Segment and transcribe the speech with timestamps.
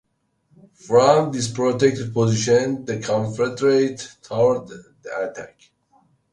[0.87, 5.57] From this protected position, the Confederates thwarted the attack.